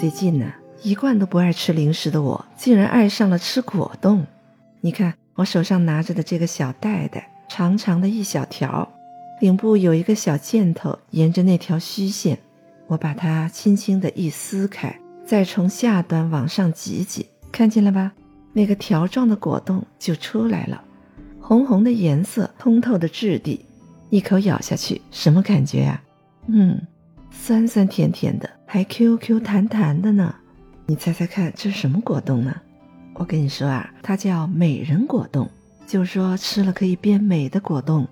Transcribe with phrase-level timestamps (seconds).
[0.00, 0.52] 最近呢，
[0.84, 4.24] 一贯都不爱吃零食的我，竟然爱上了吃果冻。
[4.80, 8.88] 你看我手上拿着的这个小袋袋，长长的一小条，
[9.40, 12.38] 顶部有一个小箭头，沿着那条虚线，
[12.86, 18.12] 我把它轻轻的一撕开，再从下端往上挤挤，看见了吧？
[18.52, 20.80] 那个条状的果冻就出来了，
[21.40, 23.66] 红红的颜色，通透的质地，
[24.10, 26.00] 一口咬下去，什么感觉呀？
[26.46, 26.80] 嗯，
[27.32, 30.34] 酸酸甜甜的，还 Q Q 弹弹的呢。
[30.84, 32.54] 你猜猜看，这是什么果冻呢？
[33.14, 35.48] 我跟你说啊，它叫美人果冻，
[35.86, 38.06] 就是说吃了可以变美的果冻。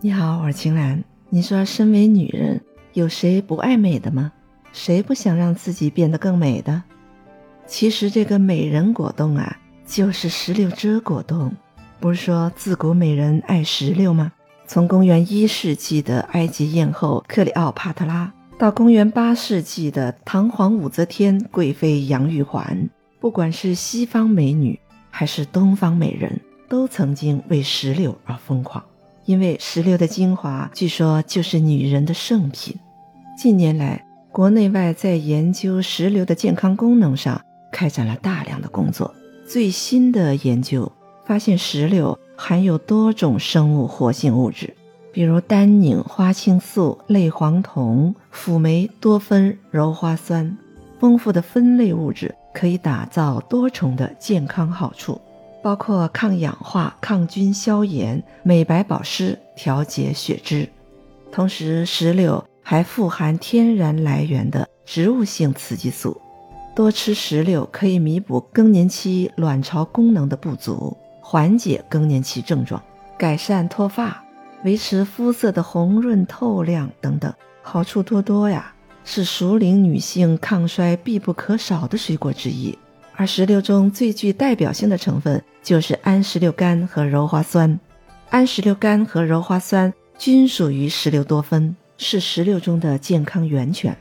[0.00, 1.00] 你好，我是青兰。
[1.28, 2.60] 你说，身为女人，
[2.94, 4.32] 有谁不爱美的吗？
[4.72, 6.82] 谁不想让自己变得更美的？
[7.68, 11.54] 其实这个美人果冻啊，就是石榴汁果冻。
[12.00, 14.32] 不是说自古美人爱石榴吗？
[14.66, 18.32] 从公元一世纪的埃及艳后克里奥帕特拉，
[18.62, 22.88] 到公元八世纪的唐皇武则天贵妃杨玉环。
[23.18, 24.78] 不管是西方美女
[25.10, 28.80] 还是东方美人，都曾经为石榴而疯狂，
[29.24, 32.78] 因为石榴的精华据说就是女人的圣品。
[33.36, 39.12] 近年来，国内外在研究石榴的健康功能上开展了大量的工作。
[39.44, 40.92] 最新的研究
[41.26, 44.72] 发现，石榴含有多种生物活性物质，
[45.12, 50.56] 比如单宁、花青素、类黄酮、辅酶、多酚、鞣花酸，
[50.98, 52.34] 丰富的酚类物质。
[52.54, 55.18] 可以打造多重的健康好处，
[55.62, 60.68] 包括抗氧化、抗菌、消炎、美白保湿、调节血脂。
[61.30, 66.20] 同时，石榴还富含天然来源的植物性雌激素，
[66.76, 72.82] 多吃石榴可以弥补更年期卵巢功能的不足，缓解更年期症状，
[73.16, 74.21] 改善脱发，
[74.64, 77.32] 维持肤色的红润透亮等等，
[77.62, 78.72] 好处多多呀。
[79.04, 82.78] 是熟龄女性抗衰必不可少的水果之一，
[83.16, 87.80] 而石榴中最具代表性的成分就是安石榴苷和鞣花酸。
[88.30, 93.96] 安石榴苷和鞣花酸均属于石榴多酚，是石榴中的健康源泉。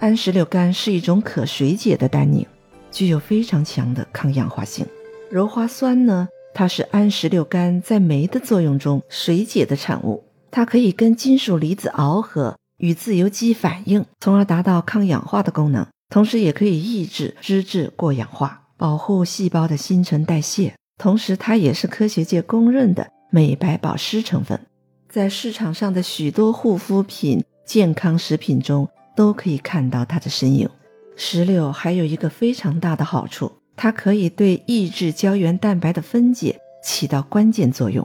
[0.00, 2.46] 安石榴苷是一种可水解的单宁，
[2.90, 4.86] 具有非常强的抗氧化性。
[5.30, 6.26] 鞣花酸呢，
[6.58, 12.56] 它是安石榴苷在酶的作用中水解的产物，它可以跟金属离子螯合。
[12.78, 20.74] 与自由基反应，从而达到抗氧化的功能，同时也可以抑制脂质过氧化，保护细胞的新陈代谢。
[21.00, 24.60] 同时，它也是科学界公认的美白保湿成分，
[25.08, 30.68] 在市场上的许多护肤品、健康食品中都可以看到它的身影。
[31.14, 38.04] 石榴还有一个非常大的好处，它可以对抑制胶原蛋白的分解起到关键作用。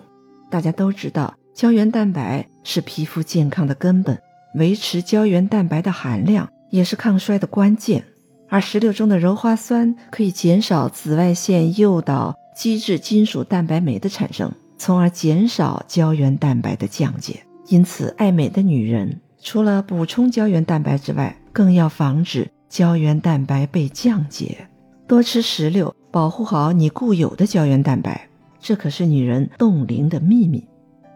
[0.52, 4.18] 大家都知道，胶原蛋白是皮肤健康的根本。
[4.54, 8.04] 维持胶原蛋白的含量也是抗衰的关键，
[8.48, 17.44] 而石榴中的鞣花酸可以减少紫外线诱导基质金属蛋白酶的产生，从而减少胶原蛋白的降解。
[17.68, 24.68] 因此，爱美的女人除了补充胶原蛋白之外，更要防止胶原蛋白被降解。
[25.06, 30.66] 多吃石榴，保护好你固有的胶原蛋白，这可是女人冻龄的秘密。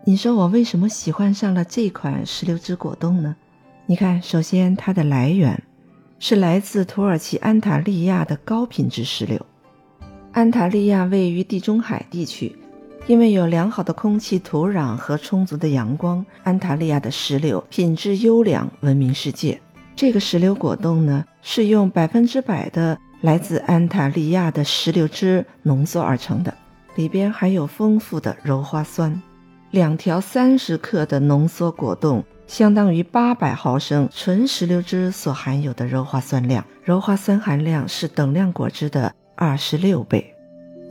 [0.03, 3.35] 你说我为什么喜欢上了这款石榴汁果冻呢？
[3.85, 5.63] 你看，首先它的来源
[6.19, 9.43] 是来自土耳其安塔利亚的高品质石榴。
[10.33, 12.55] 安塔利亚位于地中海地区，
[13.07, 19.59] 因为有良好的空气、土壤和充足的阳光，安塔利亚的石榴品质优良，闻名世界。
[19.95, 26.53] 这个石榴果冻呢，是用百分之百的来自安塔利亚的石榴汁浓缩而成的，
[26.95, 29.21] 里边含有丰富的鞣花酸。
[29.71, 36.63] 两条三十克的浓缩果冻，相当于八百毫升纯石榴汁所含有的鞣花酸量。
[36.85, 40.33] 鞣花酸含量是等量果汁的二十六倍，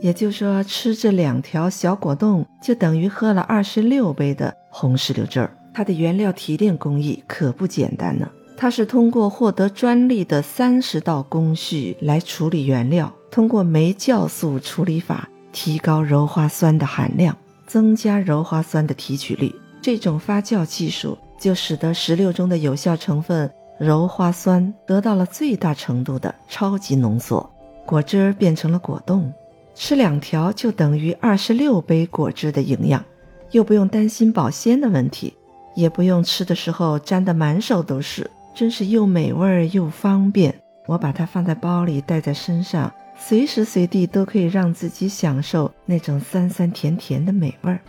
[0.01, 5.49] 也就是说，吃这两条小果冻就等于喝了二十六杯的红石榴汁儿。
[5.73, 17.37] 它的原料提炼工艺可不简单呢，它是通过获得专利的三十道工序来处理原料，通过酶酵素处理法提高鞣花酸的含量。
[17.67, 23.51] 增加鞣花酸的提取率，这种发酵技术就使得石榴中的有效成分
[23.81, 27.51] 鞣花酸得到了最大程度的超级浓缩，
[27.85, 29.33] 果汁变成了果冻，
[29.75, 33.03] 吃两条就等于二十六杯果汁的营养，
[33.51, 35.33] 又不用担心保鲜的问题，
[35.75, 40.51] 也不用吃的时候沾得满手都是，真是又美味又方便。
[40.87, 42.91] 我把它放在包里，带在身上。
[43.15, 47.79] 随时随地都可以让自己享受那种酸酸甜甜的美味儿。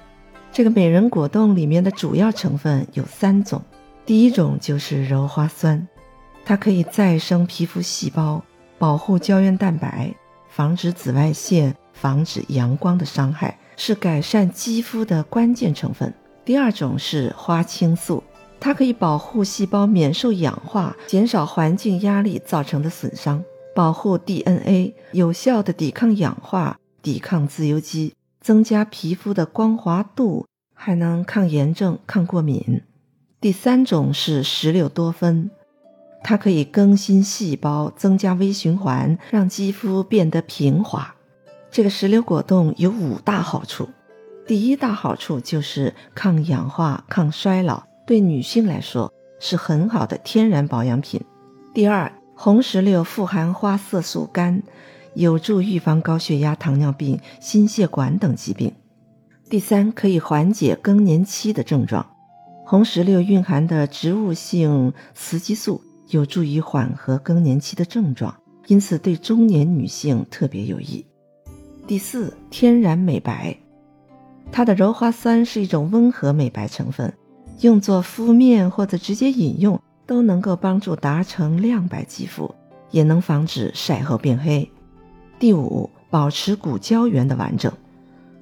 [0.52, 3.62] 这个美人果冻里面的主要成分有三种，
[4.04, 5.88] 第一种就是鞣花酸，
[6.44, 8.44] 它可以再生皮肤细胞，
[8.78, 10.14] 保护胶原蛋白，
[10.50, 16.12] 防止紫外线，防止阳光的伤害，是改善肌肤的关键成分。
[16.44, 18.22] 第二种是花青素，
[18.60, 23.42] 它可以保护细胞免受氧化，减少环境压力造成的损伤，
[23.74, 32.82] 保护 DNA，有效的抵抗氧化，抵抗自由基，增加皮肤的光滑度，还能抗炎症、抗过敏。
[33.40, 35.50] 第三种是石榴多酚，
[36.24, 41.14] 它可以更新细胞，增加微循环，让肌肤变得平滑。
[41.70, 43.88] 这个石榴果冻有五大好处。
[44.46, 51.20] 第一大好处就是抗氧化、抗衰老，对女性来说是很好的天然保养品。
[51.74, 54.62] 第二，红石榴富含花色素苷，
[55.12, 58.72] 有助预防高血压、糖尿病、心血管等疾病。
[59.50, 62.06] 第三，可以缓解更年期的症状。
[62.64, 68.34] 红石榴蕴含的植物性雌激素有助于缓和更年期的症状，
[68.68, 71.04] 因此对中年女性特别有益。
[71.86, 73.54] 第四，天然美白。
[74.50, 77.12] 它的鞣花酸是一种温和美白成分，
[77.60, 82.54] 用作敷面或者直接饮用都能够帮助达成亮白肌肤，
[82.90, 84.70] 也能防止晒后变黑。
[85.38, 87.72] 第五，保持骨胶原的完整。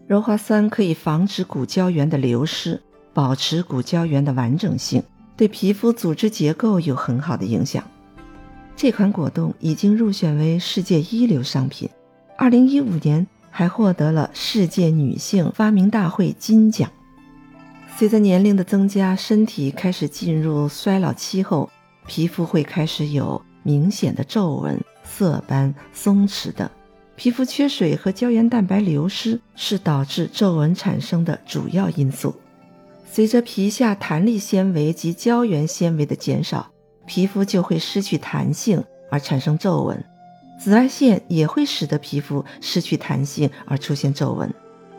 [0.08, 2.80] 鞣花酸可以防止骨胶原的流失，
[3.12, 5.02] 保持骨胶原的完整性，
[5.36, 7.82] 对皮肤组织结构有很好的影响。
[8.76, 11.88] 这款果冻已经入选为世界一流商品。
[12.36, 13.26] 二零一五年。
[13.48, 16.90] 还获得了世界女性发明大会金奖。
[17.98, 21.70] 随着年龄的增加，身体开始进入衰老期后，
[22.06, 26.68] 皮肤会开始有明显的皱纹、色斑、松弛等。
[27.16, 32.34] 皮肤缺水和胶原蛋白流失是导致皱纹产生的主要因素。
[33.10, 36.70] 随着皮下弹力纤维及胶原纤维的减少，
[37.06, 40.04] 皮肤就会失去弹性而产生皱纹。
[40.60, 44.52] 紫外线也会使得皮肤失去弹性而出现皱纹，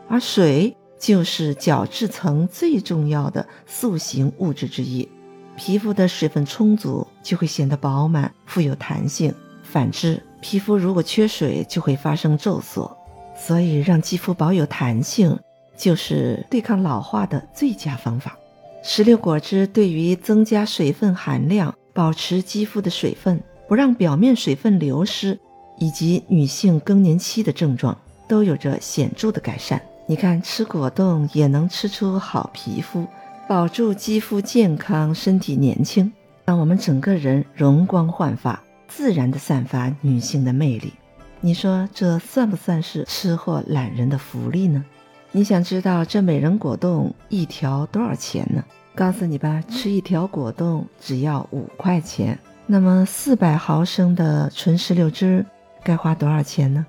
[0.08, 5.08] 而水就是角质层最重要的塑形物质之一。
[5.56, 9.30] 皮肤的水分充足，就会显得饱满、富有弹性；
[9.62, 12.96] 反之，皮肤如果缺水，就会发生皱缩。
[13.36, 15.38] 所以，让肌肤保有弹性，
[15.76, 18.36] 就是对抗老化的最佳方法。
[18.82, 25.38] 石榴果汁对于增加水分含量、保持肌肤的水分、不让表面水分流失。
[25.80, 27.96] 以及女性更年期的症状
[28.26, 29.80] 都有着显著的改善。
[30.10, 33.06] 你看，吃果冻也能吃出好皮肤，
[33.46, 36.10] 保住肌肤健康、身体年轻，
[36.46, 38.58] 让我们整个人容光焕发，
[38.88, 40.94] 自然的散发女性的魅力。
[41.42, 44.82] 你说这算不算是吃货懒人的福利呢？
[45.30, 48.64] 你想知道这美人果冻一条多少钱呢？
[48.94, 52.38] 告诉你吧，吃一条果冻只要五块钱。
[52.66, 55.44] 那么四百毫升的纯石榴汁。
[55.84, 56.86] 该花多少钱呢？